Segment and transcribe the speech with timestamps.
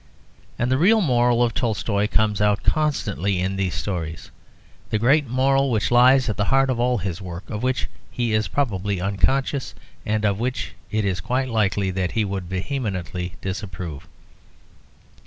[0.57, 4.31] And the real moral of Tolstoy comes out constantly in these stories,
[4.89, 8.33] the great moral which lies at the heart of all his work, of which he
[8.33, 14.07] is probably unconscious, and of which it is quite likely that he would vehemently disapprove.